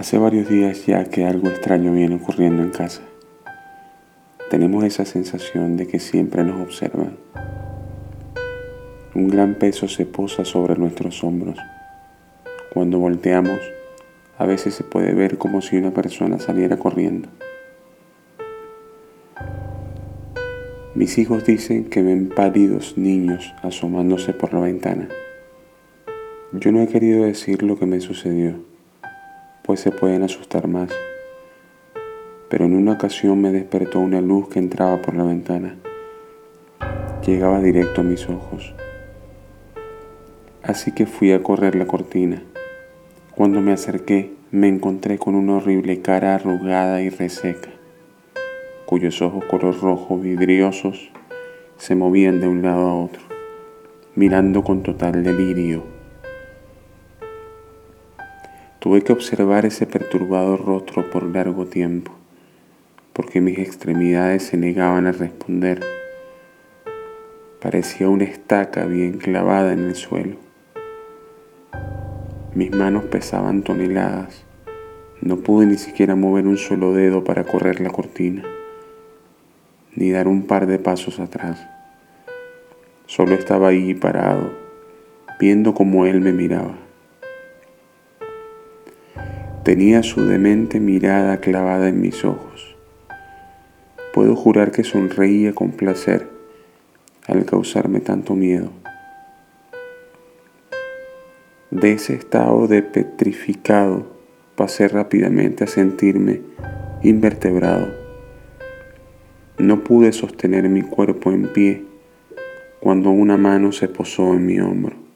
[0.00, 3.02] Hace varios días ya que algo extraño viene ocurriendo en casa.
[4.48, 7.18] Tenemos esa sensación de que siempre nos observan.
[9.14, 11.58] Un gran peso se posa sobre nuestros hombros.
[12.72, 13.60] Cuando volteamos,
[14.38, 17.28] a veces se puede ver como si una persona saliera corriendo.
[20.94, 25.08] Mis hijos dicen que ven pálidos niños asomándose por la ventana.
[26.52, 28.69] Yo no he querido decir lo que me sucedió
[29.70, 30.90] pues se pueden asustar más.
[32.48, 35.76] Pero en una ocasión me despertó una luz que entraba por la ventana.
[37.24, 38.74] Llegaba directo a mis ojos.
[40.64, 42.42] Así que fui a correr la cortina.
[43.36, 47.70] Cuando me acerqué, me encontré con una horrible cara arrugada y reseca,
[48.86, 51.12] cuyos ojos color rojo vidriosos
[51.76, 53.22] se movían de un lado a otro,
[54.16, 55.99] mirando con total delirio
[58.80, 62.12] Tuve que observar ese perturbado rostro por largo tiempo,
[63.12, 65.82] porque mis extremidades se negaban a responder.
[67.60, 70.36] Parecía una estaca bien clavada en el suelo.
[72.54, 74.46] Mis manos pesaban toneladas.
[75.20, 78.44] No pude ni siquiera mover un solo dedo para correr la cortina,
[79.94, 81.62] ni dar un par de pasos atrás.
[83.04, 84.54] Solo estaba ahí parado,
[85.38, 86.89] viendo cómo él me miraba.
[89.62, 92.76] Tenía su demente mirada clavada en mis ojos.
[94.14, 96.28] Puedo jurar que sonreía con placer
[97.26, 98.70] al causarme tanto miedo.
[101.70, 104.06] De ese estado de petrificado
[104.56, 106.40] pasé rápidamente a sentirme
[107.02, 107.88] invertebrado.
[109.58, 111.84] No pude sostener mi cuerpo en pie
[112.80, 115.09] cuando una mano se posó en mi hombro.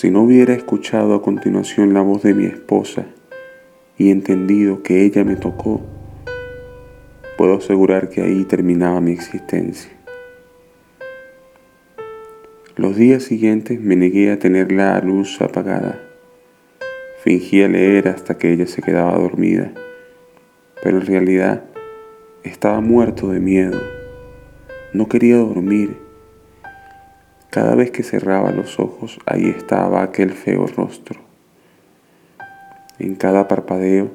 [0.00, 3.06] Si no hubiera escuchado a continuación la voz de mi esposa
[3.96, 5.80] y entendido que ella me tocó,
[7.36, 9.90] puedo asegurar que ahí terminaba mi existencia.
[12.76, 16.00] Los días siguientes me negué a tener la luz apagada.
[17.24, 19.72] Fingía leer hasta que ella se quedaba dormida,
[20.80, 21.64] pero en realidad
[22.44, 23.80] estaba muerto de miedo.
[24.92, 26.07] No quería dormir
[27.50, 31.20] cada vez que cerraba los ojos, ahí estaba aquel feo rostro.
[32.98, 34.10] En cada parpadeo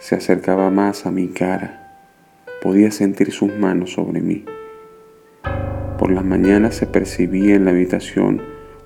[0.00, 2.02] se acercaba más a mi cara.
[2.62, 4.44] Podía sentir sus manos sobre mí.
[5.98, 8.42] Por las mañanas se percibía en la habitación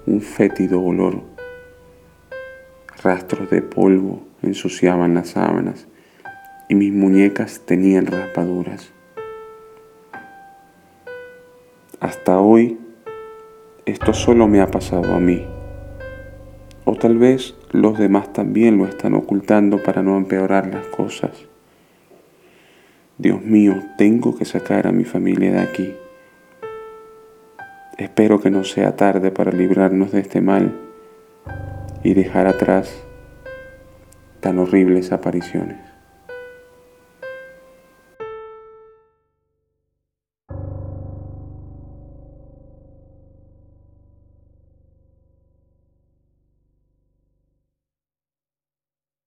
[0.07, 1.23] un fétido olor.
[3.03, 5.87] Rastros de polvo ensuciaban las sábanas
[6.69, 8.93] y mis muñecas tenían raspaduras.
[12.01, 12.79] Hasta hoy
[13.89, 15.47] esto solo me ha pasado a mí.
[16.85, 21.31] O tal vez los demás también lo están ocultando para no empeorar las cosas.
[23.17, 25.95] Dios mío, tengo que sacar a mi familia de aquí.
[27.97, 30.73] Espero que no sea tarde para librarnos de este mal
[32.05, 33.03] y dejar atrás
[34.41, 35.88] tan horribles apariciones.